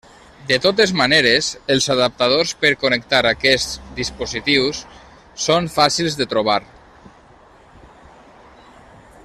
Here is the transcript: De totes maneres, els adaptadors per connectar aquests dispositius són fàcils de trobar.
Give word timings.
De 0.51 0.57
totes 0.61 0.91
maneres, 0.99 1.49
els 1.73 1.87
adaptadors 1.95 2.53
per 2.63 2.71
connectar 2.83 3.19
aquests 3.33 3.77
dispositius 3.99 4.79
són 5.45 5.71
fàcils 5.77 6.19
de 6.23 6.31
trobar. 6.33 6.61